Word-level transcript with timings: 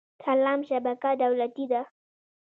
سلام 0.25 0.59
شبکه 0.69 1.09
دولتي 1.23 1.65
ده 1.71 1.81